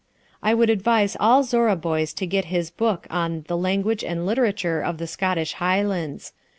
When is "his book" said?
2.45-3.05